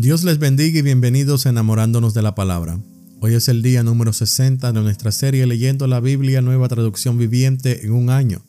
[0.00, 2.78] Dios les bendiga y bienvenidos enamorándonos de la palabra.
[3.20, 7.84] Hoy es el día número 60 de nuestra serie leyendo la Biblia Nueva Traducción Viviente
[7.84, 8.40] en un año.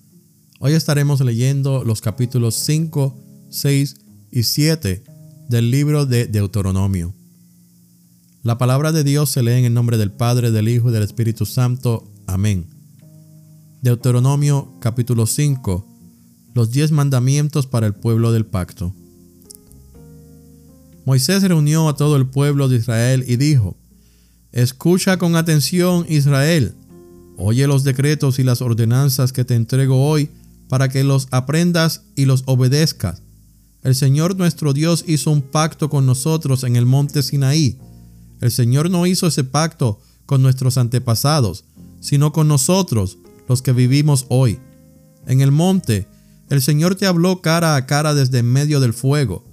[0.60, 3.18] Hoy estaremos leyendo los capítulos 5,
[3.50, 3.96] 6
[4.30, 5.04] y 7
[5.50, 7.16] del libro de Deuteronomio.
[8.44, 11.02] La palabra de Dios se lee en el nombre del Padre, del Hijo y del
[11.02, 12.08] Espíritu Santo.
[12.28, 12.68] Amén.
[13.82, 15.88] Deuteronomio capítulo 5.
[16.54, 18.94] Los diez mandamientos para el pueblo del pacto.
[21.10, 23.76] Moisés reunió a todo el pueblo de Israel y dijo,
[24.52, 26.76] Escucha con atención Israel,
[27.36, 30.30] oye los decretos y las ordenanzas que te entrego hoy
[30.68, 33.24] para que los aprendas y los obedezcas.
[33.82, 37.80] El Señor nuestro Dios hizo un pacto con nosotros en el monte Sinaí.
[38.40, 41.66] El Señor no hizo ese pacto con nuestros antepasados,
[42.02, 44.60] sino con nosotros, los que vivimos hoy.
[45.26, 46.08] En el monte,
[46.52, 49.49] el Señor te habló cara a cara desde en medio del fuego.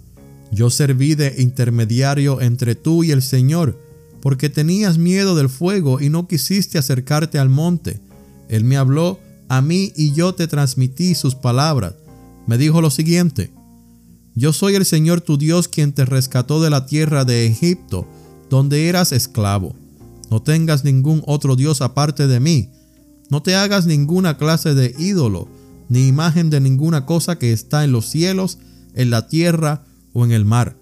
[0.51, 3.81] Yo serví de intermediario entre tú y el Señor,
[4.21, 8.01] porque tenías miedo del fuego y no quisiste acercarte al monte.
[8.49, 11.95] Él me habló a mí y yo te transmití sus palabras.
[12.47, 13.51] Me dijo lo siguiente,
[14.35, 18.07] yo soy el Señor tu Dios quien te rescató de la tierra de Egipto,
[18.51, 19.75] donde eras esclavo.
[20.31, 22.69] No tengas ningún otro Dios aparte de mí.
[23.31, 25.49] No te hagas ninguna clase de ídolo,
[25.89, 28.59] ni imagen de ninguna cosa que está en los cielos,
[28.95, 29.85] en la tierra
[30.17, 30.79] o en el mar.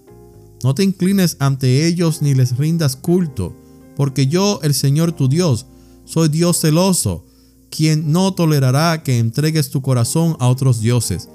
[0.63, 3.53] No te inclines ante ellos ni les rindas culto,
[3.97, 5.67] porque yo, el Señor tu Dios,
[6.05, 7.27] soy Dios celoso,
[7.69, 11.29] quien no tolerará que entregues tu corazón a otros dioses.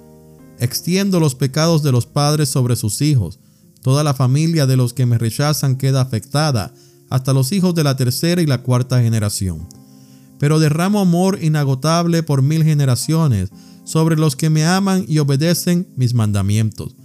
[0.59, 3.39] Extiendo los pecados de los padres sobre sus hijos.
[3.81, 6.73] Toda la familia de los que me rechazan queda afectada,
[7.09, 9.67] hasta los hijos de la tercera y la cuarta generación.
[10.37, 13.49] Pero derramo amor inagotable por mil generaciones
[13.83, 16.95] sobre los que me aman y obedecen mis mandamientos.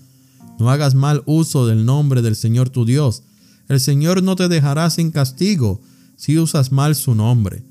[0.59, 3.23] No hagas mal uso del nombre del Señor tu Dios.
[3.69, 5.81] El Señor no te dejará sin castigo
[6.17, 7.65] si usas mal su nombre.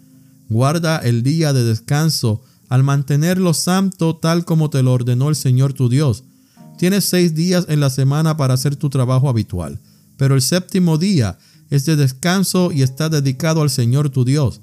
[0.49, 5.73] Guarda el día de descanso al mantenerlo santo tal como te lo ordenó el Señor
[5.73, 6.23] tu Dios.
[6.77, 9.79] Tienes seis días en la semana para hacer tu trabajo habitual,
[10.17, 11.37] pero el séptimo día
[11.69, 14.61] es de descanso y está dedicado al Señor tu Dios.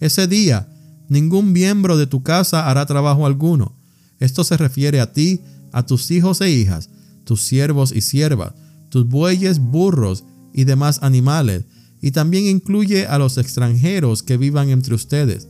[0.00, 0.68] Ese día
[1.08, 3.74] ningún miembro de tu casa hará trabajo alguno.
[4.18, 5.40] Esto se refiere a ti,
[5.72, 6.88] a tus hijos e hijas,
[7.26, 8.54] tus siervos y siervas,
[8.88, 11.64] tus bueyes, burros y demás animales,
[12.00, 15.48] y también incluye a los extranjeros que vivan entre ustedes.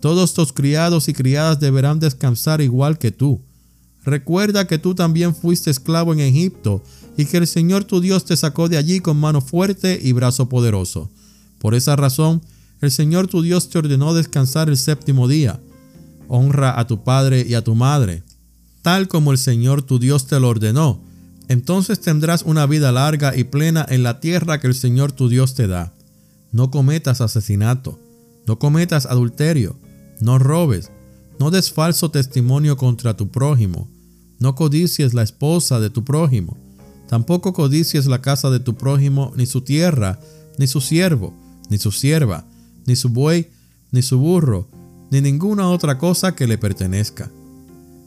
[0.00, 3.40] Todos tus criados y criadas deberán descansar igual que tú.
[4.04, 6.82] Recuerda que tú también fuiste esclavo en Egipto
[7.16, 10.48] y que el Señor tu Dios te sacó de allí con mano fuerte y brazo
[10.48, 11.10] poderoso.
[11.58, 12.42] Por esa razón,
[12.80, 15.60] el Señor tu Dios te ordenó descansar el séptimo día.
[16.28, 18.23] Honra a tu padre y a tu madre,
[18.84, 21.00] tal como el Señor tu Dios te lo ordenó.
[21.48, 25.54] Entonces tendrás una vida larga y plena en la tierra que el Señor tu Dios
[25.54, 25.94] te da.
[26.52, 27.98] No cometas asesinato,
[28.46, 29.78] no cometas adulterio,
[30.20, 30.90] no robes,
[31.40, 33.88] no des falso testimonio contra tu prójimo,
[34.38, 36.54] no codicies la esposa de tu prójimo,
[37.08, 40.20] tampoco codicies la casa de tu prójimo, ni su tierra,
[40.58, 41.32] ni su siervo,
[41.70, 42.44] ni su sierva,
[42.84, 43.48] ni su buey,
[43.92, 44.68] ni su burro,
[45.10, 47.30] ni ninguna otra cosa que le pertenezca.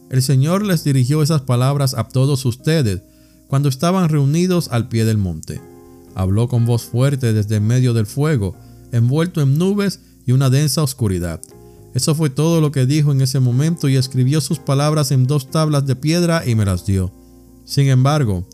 [0.09, 3.01] El Señor les dirigió esas palabras a todos ustedes
[3.47, 5.61] cuando estaban reunidos al pie del monte.
[6.15, 8.55] Habló con voz fuerte desde en medio del fuego,
[8.91, 11.41] envuelto en nubes y una densa oscuridad.
[11.93, 15.49] Eso fue todo lo que dijo en ese momento y escribió sus palabras en dos
[15.49, 17.11] tablas de piedra y me las dio.
[17.65, 18.47] Sin embargo,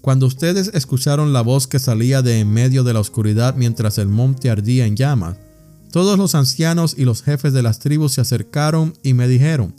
[0.00, 4.08] cuando ustedes escucharon la voz que salía de en medio de la oscuridad mientras el
[4.08, 5.36] monte ardía en llamas,
[5.92, 9.74] todos los ancianos y los jefes de las tribus se acercaron y me dijeron,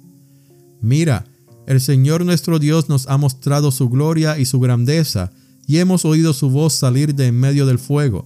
[0.82, 1.26] Mira,
[1.68, 5.32] el Señor nuestro Dios nos ha mostrado su gloria y su grandeza,
[5.68, 8.26] y hemos oído su voz salir de en medio del fuego.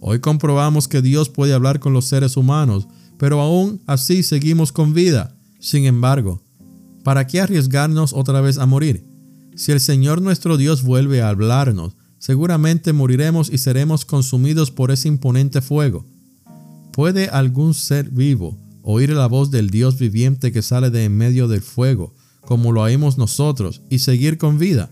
[0.00, 2.86] Hoy comprobamos que Dios puede hablar con los seres humanos,
[3.18, 5.34] pero aún así seguimos con vida.
[5.58, 6.42] Sin embargo,
[7.04, 9.06] ¿para qué arriesgarnos otra vez a morir?
[9.54, 15.08] Si el Señor nuestro Dios vuelve a hablarnos, seguramente moriremos y seremos consumidos por ese
[15.08, 16.04] imponente fuego.
[16.92, 21.48] ¿Puede algún ser vivo oír la voz del Dios viviente que sale de en medio
[21.48, 24.90] del fuego, como lo oímos nosotros, y seguir con vida.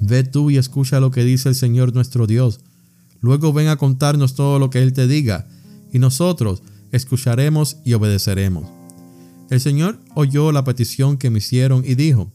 [0.00, 2.60] Ve tú y escucha lo que dice el Señor nuestro Dios.
[3.20, 5.46] Luego ven a contarnos todo lo que Él te diga,
[5.92, 6.62] y nosotros
[6.92, 8.66] escucharemos y obedeceremos.
[9.50, 12.30] El Señor oyó la petición que me hicieron y dijo,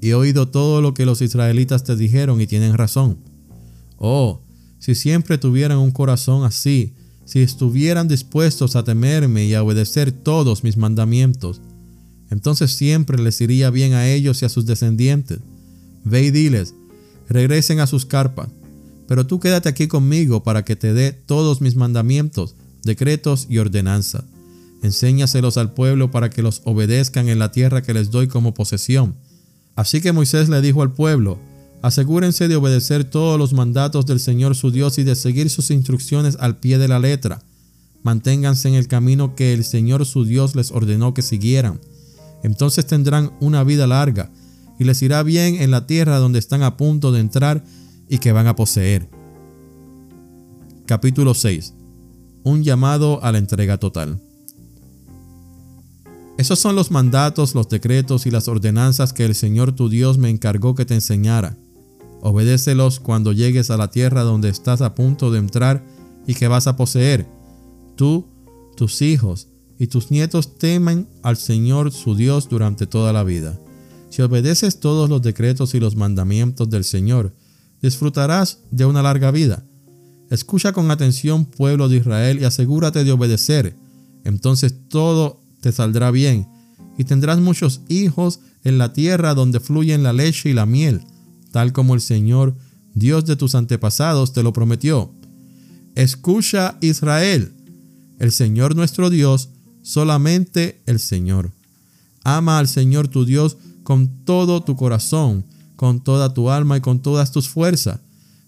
[0.00, 3.18] He oído todo lo que los israelitas te dijeron y tienen razón.
[3.98, 4.42] Oh,
[4.78, 6.94] si siempre tuvieran un corazón así,
[7.26, 11.60] si estuvieran dispuestos a temerme y a obedecer todos mis mandamientos,
[12.30, 15.40] entonces siempre les iría bien a ellos y a sus descendientes.
[16.04, 16.74] Ve y diles,
[17.28, 18.48] regresen a sus carpas.
[19.08, 24.24] pero tú quédate aquí conmigo para que te dé todos mis mandamientos, decretos y ordenanzas.
[24.82, 29.14] Enséñaselos al pueblo para que los obedezcan en la tierra que les doy como posesión.
[29.76, 31.38] Así que Moisés le dijo al pueblo,
[31.86, 36.36] asegúrense de obedecer todos los mandatos del Señor su Dios y de seguir sus instrucciones
[36.40, 37.44] al pie de la letra.
[38.02, 41.80] Manténganse en el camino que el Señor su Dios les ordenó que siguieran.
[42.42, 44.32] Entonces tendrán una vida larga
[44.80, 47.62] y les irá bien en la tierra donde están a punto de entrar
[48.08, 49.08] y que van a poseer.
[50.86, 51.72] Capítulo 6.
[52.42, 54.20] Un llamado a la entrega total.
[56.36, 60.30] Esos son los mandatos, los decretos y las ordenanzas que el Señor tu Dios me
[60.30, 61.56] encargó que te enseñara.
[62.28, 65.86] Obedécelos cuando llegues a la tierra donde estás a punto de entrar
[66.26, 67.24] y que vas a poseer.
[67.94, 68.26] Tú,
[68.76, 69.46] tus hijos
[69.78, 73.56] y tus nietos temen al Señor su Dios durante toda la vida.
[74.10, 77.32] Si obedeces todos los decretos y los mandamientos del Señor,
[77.80, 79.64] disfrutarás de una larga vida.
[80.28, 83.76] Escucha con atención, pueblo de Israel, y asegúrate de obedecer.
[84.24, 86.48] Entonces todo te saldrá bien,
[86.98, 91.02] y tendrás muchos hijos en la tierra donde fluyen la leche y la miel,
[91.56, 92.54] tal como el Señor,
[92.92, 95.10] Dios de tus antepasados, te lo prometió.
[95.94, 97.54] Escucha Israel,
[98.18, 99.48] el Señor nuestro Dios,
[99.80, 101.52] solamente el Señor.
[102.24, 107.00] Ama al Señor tu Dios con todo tu corazón, con toda tu alma y con
[107.00, 108.00] todas tus fuerzas.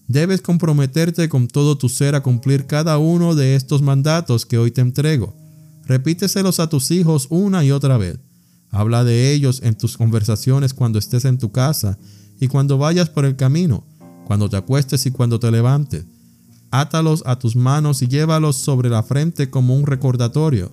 [0.07, 4.71] Debes comprometerte con todo tu ser a cumplir cada uno de estos mandatos que hoy
[4.71, 5.35] te entrego.
[5.87, 8.19] Repíteselos a tus hijos una y otra vez.
[8.71, 11.97] Habla de ellos en tus conversaciones cuando estés en tu casa
[12.41, 13.85] y cuando vayas por el camino,
[14.27, 16.05] cuando te acuestes y cuando te levantes.
[16.71, 20.71] Átalos a tus manos y llévalos sobre la frente como un recordatorio.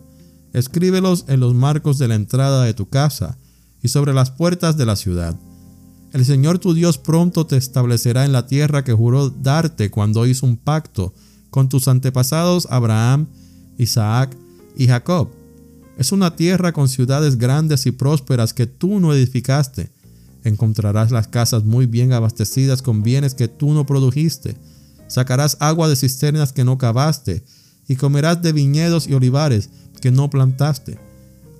[0.53, 3.37] Escríbelos en los marcos de la entrada de tu casa
[3.81, 5.35] y sobre las puertas de la ciudad.
[6.11, 10.45] El Señor tu Dios pronto te establecerá en la tierra que juró darte cuando hizo
[10.45, 11.13] un pacto
[11.49, 13.27] con tus antepasados Abraham,
[13.77, 14.35] Isaac
[14.77, 15.29] y Jacob.
[15.97, 19.91] Es una tierra con ciudades grandes y prósperas que tú no edificaste.
[20.45, 24.55] Encontrarás las casas muy bien abastecidas con bienes que tú no produjiste.
[25.07, 27.43] Sacarás agua de cisternas que no cavaste,
[27.87, 29.69] y comerás de viñedos y olivares
[29.99, 30.97] que no plantaste.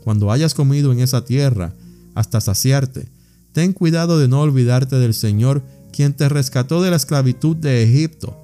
[0.06, 1.74] Cuando hayas comido en esa tierra,
[2.16, 3.10] hasta saciarte,
[3.56, 8.38] Ten cuidado de no olvidarte del Señor, quien te rescató de la esclavitud de Egipto.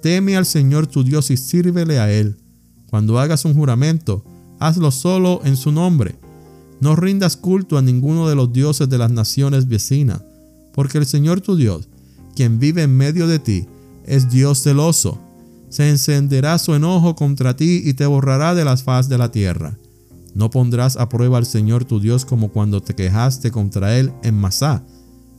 [0.00, 2.38] Teme al Señor tu Dios y sírvele a Él.
[2.88, 4.24] Cuando hagas un juramento,
[4.58, 6.14] hazlo solo en su nombre.
[6.80, 10.22] No rindas culto a ninguno de los dioses de las naciones vecinas,
[10.74, 11.88] porque el Señor tu Dios,
[12.34, 13.66] quien vive en medio de ti,
[14.04, 15.18] es Dios celoso.
[15.68, 19.78] Se encenderá su enojo contra ti y te borrará de las faz de la tierra.
[20.34, 24.34] No pondrás a prueba al Señor tu Dios como cuando te quejaste contra Él en
[24.34, 24.84] Masá.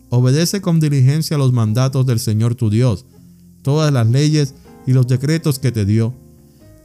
[0.10, 3.06] Obedece con diligencia los mandatos del Señor tu Dios,
[3.62, 4.56] todas las leyes
[4.88, 6.14] y los decretos que te dio.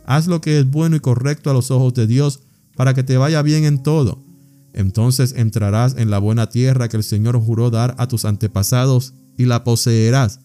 [0.05, 2.41] Haz lo que es bueno y correcto a los ojos de Dios,
[2.77, 4.19] para que te vaya bien en todo.
[4.75, 9.47] Entonces entrarás en la buena tierra que el Señor juró dar a tus antepasados, y
[9.47, 10.41] la poseerás,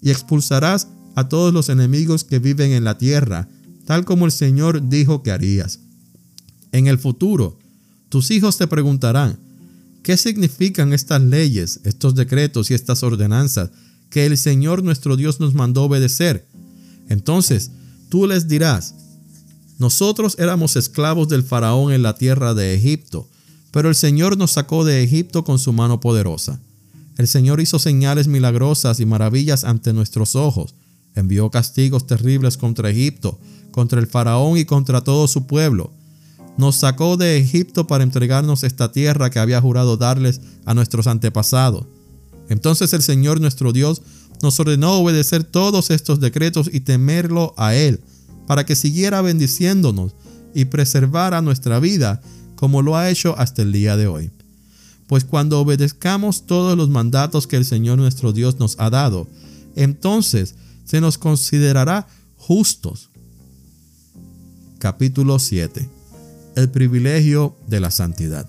[0.00, 3.48] y expulsarás a todos los enemigos que viven en la tierra,
[3.86, 5.80] tal como el Señor dijo que harías.
[6.72, 7.58] En el futuro,
[8.08, 9.38] tus hijos te preguntarán,
[10.02, 13.70] ¿qué significan estas leyes, estos decretos y estas ordenanzas
[14.10, 16.46] que el Señor nuestro Dios nos mandó obedecer?
[17.08, 17.70] Entonces,
[18.08, 18.94] tú les dirás,
[19.78, 23.28] nosotros éramos esclavos del faraón en la tierra de Egipto,
[23.76, 26.58] pero el Señor nos sacó de Egipto con su mano poderosa.
[27.18, 30.74] El Señor hizo señales milagrosas y maravillas ante nuestros ojos,
[31.14, 33.38] envió castigos terribles contra Egipto,
[33.72, 35.92] contra el faraón y contra todo su pueblo
[36.56, 41.84] nos sacó de Egipto para entregarnos esta tierra que había jurado darles a nuestros antepasados.
[42.48, 44.00] Entonces el Señor nuestro Dios
[44.42, 48.00] nos ordenó obedecer todos estos decretos y temerlo a Él,
[48.46, 50.14] para que siguiera bendiciéndonos
[50.54, 52.22] y preservara nuestra vida
[52.56, 54.30] como lo ha hecho hasta el día de hoy.
[55.06, 59.28] Pues cuando obedezcamos todos los mandatos que el Señor nuestro Dios nos ha dado,
[59.76, 63.10] entonces se nos considerará justos.
[64.78, 65.96] Capítulo 7
[66.56, 68.48] el privilegio de la santidad.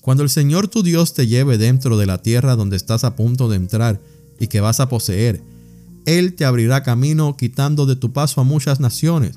[0.00, 3.48] Cuando el Señor tu Dios te lleve dentro de la tierra donde estás a punto
[3.48, 4.00] de entrar
[4.38, 5.42] y que vas a poseer,
[6.06, 9.34] Él te abrirá camino quitando de tu paso a muchas naciones,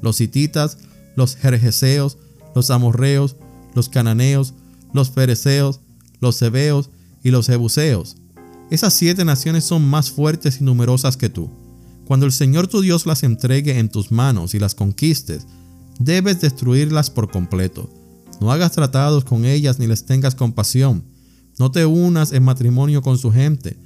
[0.00, 0.78] los hititas,
[1.18, 2.16] los jerjeseos,
[2.54, 3.34] los amorreos,
[3.74, 4.54] los cananeos,
[4.94, 5.80] los fereceos,
[6.20, 6.90] los hebeos
[7.24, 8.16] y los jebuseos.
[8.70, 11.50] Esas siete naciones son más fuertes y numerosas que tú.
[12.06, 15.46] Cuando el Señor tu Dios las entregue en tus manos y las conquistes,
[15.98, 17.90] debes destruirlas por completo.
[18.40, 21.02] No hagas tratados con ellas ni les tengas compasión.
[21.58, 23.76] No te unas en matrimonio con su gente,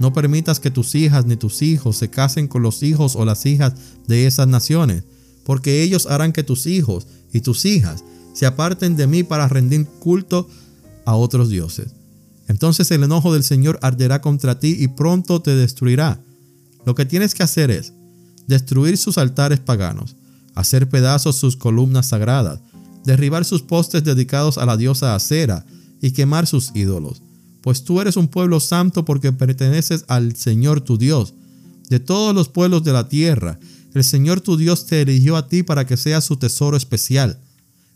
[0.00, 3.44] No permitas que tus hijas ni tus hijos se casen con los hijos o las
[3.44, 3.74] hijas
[4.08, 5.04] de esas naciones,
[5.44, 8.04] porque ellos harán que tus hijos y tus hijas
[8.34, 10.48] se aparten de mí para rendir culto
[11.04, 11.92] a otros dioses.
[12.48, 16.20] Entonces el enojo del Señor arderá contra ti y pronto te destruirá.
[16.84, 17.92] Lo que tienes que hacer es
[18.46, 20.16] destruir sus altares paganos,
[20.54, 22.60] hacer pedazos sus columnas sagradas,
[23.04, 25.64] derribar sus postes dedicados a la diosa Acera
[26.00, 27.22] y quemar sus ídolos
[27.62, 31.34] pues tú eres un pueblo santo porque perteneces al Señor tu Dios.
[31.88, 33.58] De todos los pueblos de la tierra,
[33.94, 37.40] el Señor tu Dios te eligió a ti para que seas su tesoro especial.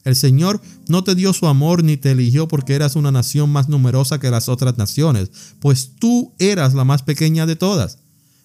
[0.04, 3.68] El Señor no te dio su amor ni te eligió porque eras una nación más
[3.68, 7.98] numerosa que las otras naciones, pues tú eras la más pequeña de todas.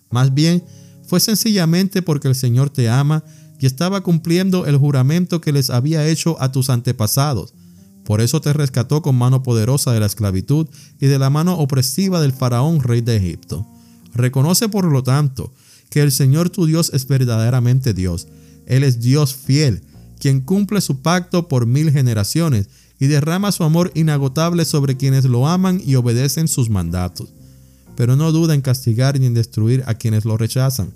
[0.09, 0.63] Más bien,
[1.05, 3.23] fue sencillamente porque el Señor te ama
[3.59, 7.53] y estaba cumpliendo el juramento que les había hecho a tus antepasados
[8.09, 10.65] por eso te rescató con mano poderosa de la esclavitud
[10.99, 13.67] y de la mano opresiva del faraón rey de Egipto.
[14.15, 15.53] Reconoce por lo tanto
[15.89, 18.27] que el Señor tu Dios es verdaderamente Dios.
[18.65, 19.81] Él es Dios fiel,
[20.19, 22.67] quien cumple su pacto por mil generaciones
[22.99, 27.29] y derrama su amor inagotable sobre quienes lo aman y obedecen sus mandatos.
[27.95, 30.91] Pero no duda en castigar ni en destruir a quienes lo rechazan.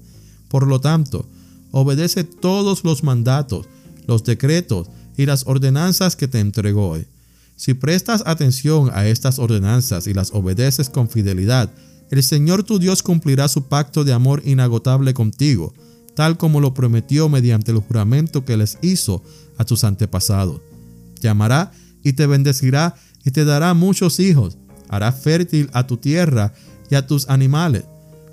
[0.49, 1.27] Por lo tanto,
[1.71, 3.67] obedece todos los mandatos,
[4.07, 7.05] los decretos, y las ordenanzas que te entregó hoy.
[7.55, 11.71] Si prestas atención a estas ordenanzas y las obedeces con fidelidad,
[12.09, 15.73] el Señor tu Dios cumplirá su pacto de amor inagotable contigo,
[16.15, 19.23] tal como lo prometió mediante el juramento que les hizo
[19.57, 20.61] a tus antepasados.
[21.19, 21.71] Te amará
[22.03, 24.57] y te bendecirá y te dará muchos hijos,
[24.89, 26.53] hará fértil a tu tierra
[26.89, 27.85] y a tus animales.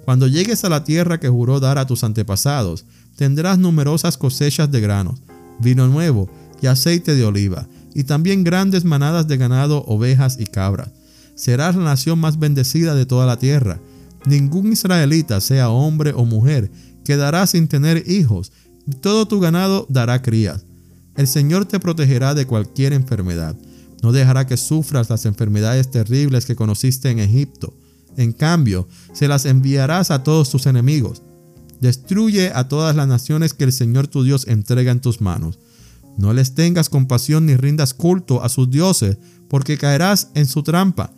[0.05, 2.85] Cuando llegues a la tierra que juró dar a tus antepasados,
[3.17, 5.21] tendrás numerosas cosechas de granos,
[5.61, 6.29] vino nuevo
[6.61, 10.91] y aceite de oliva, y también grandes manadas de ganado, ovejas y cabras.
[11.41, 13.81] Serás la nación más bendecida de toda la tierra.
[14.27, 16.71] Ningún israelita, sea hombre o mujer,
[17.03, 18.53] quedará sin tener hijos,
[19.01, 20.67] todo tu ganado dará crías.
[21.17, 23.57] El Señor te protegerá de cualquier enfermedad.
[24.03, 27.73] No dejará que sufras las enfermedades terribles que conociste en Egipto.
[28.19, 31.23] En cambio, se las enviarás a todos tus enemigos.
[31.81, 35.59] Destruye a todas las naciones que el Señor tu Dios entrega en tus manos
[36.21, 39.17] no les tengas compasión ni rindas culto a sus dioses,
[39.49, 41.13] porque caerás en su trampa.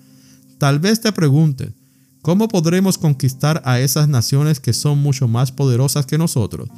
[0.63, 1.75] Tal vez te pregunten,
[2.21, 6.69] ¿cómo podremos conquistar a esas naciones que son mucho más poderosas que nosotros?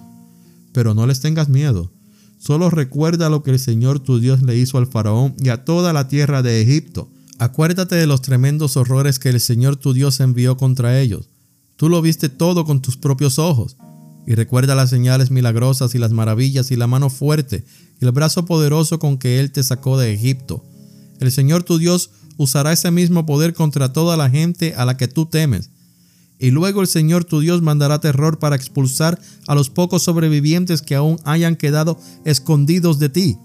[0.73, 1.93] Pero no les tengas miedo.
[2.39, 5.93] Solo recuerda lo que el Señor tu Dios le hizo al faraón y a toda
[5.93, 7.11] la tierra de Egipto.
[7.39, 11.29] Acuérdate de los tremendos horrores que el Señor tu Dios envió contra ellos.
[11.77, 13.77] Tú lo viste todo con tus propios ojos.
[14.27, 17.67] Y recuerda las señales milagrosas y las maravillas y la mano fuerte
[18.01, 20.65] y el brazo poderoso con que Él te sacó de Egipto.
[21.21, 25.09] El Señor tu Dios usará ese mismo poder contra toda la gente a la que
[25.09, 25.71] tú temes.
[26.39, 30.95] Y luego el Señor tu Dios mandará terror para expulsar a los pocos sobrevivientes que
[30.95, 33.39] aún hayan quedado escondidos de ti.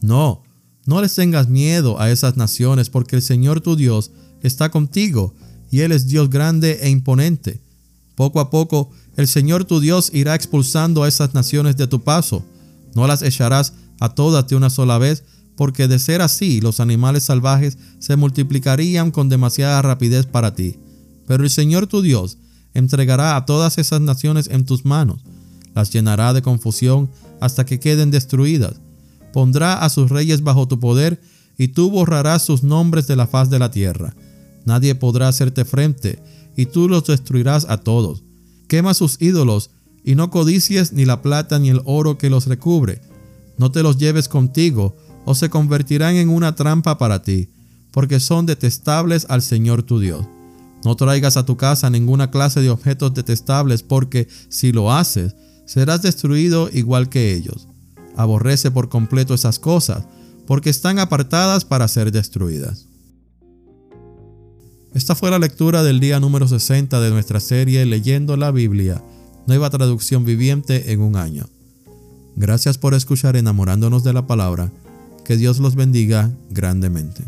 [0.00, 0.42] No,
[0.86, 5.34] no les tengas miedo a esas naciones, porque el Señor tu Dios está contigo,
[5.70, 7.60] y Él es Dios grande e imponente.
[8.14, 12.44] Poco a poco el Señor tu Dios irá expulsando a esas naciones de tu paso.
[12.94, 15.24] No las echarás a todas de una sola vez,
[15.56, 20.76] porque de ser así los animales salvajes se multiplicarían con demasiada rapidez para ti.
[21.26, 22.38] Pero el Señor tu Dios
[22.74, 25.24] entregará a todas esas naciones en tus manos,
[25.74, 27.10] las llenará de confusión
[27.40, 28.74] hasta que queden destruidas.
[29.32, 31.20] Pondrá a sus reyes bajo tu poder
[31.58, 34.14] y tú borrarás sus nombres de la faz de la tierra.
[34.64, 36.18] Nadie podrá hacerte frente
[36.56, 38.22] y tú los destruirás a todos.
[38.68, 39.70] Quema sus ídolos,
[40.06, 43.00] y no codicies ni la plata ni el oro que los recubre.
[43.58, 47.50] No te los lleves contigo, o se convertirán en una trampa para ti,
[47.90, 50.24] porque son detestables al Señor tu Dios.
[50.84, 55.34] No traigas a tu casa ninguna clase de objetos detestables, porque si lo haces,
[55.66, 57.66] serás destruido igual que ellos.
[58.16, 60.04] Aborrece por completo esas cosas,
[60.46, 62.86] porque están apartadas para ser destruidas.
[64.94, 69.02] Esta fue la lectura del día número 60 de nuestra serie Leyendo la Biblia,
[69.48, 71.46] nueva traducción viviente en un año.
[72.36, 74.70] Gracias por escuchar enamorándonos de la palabra.
[75.26, 77.24] Que Dios los bendiga grandemente.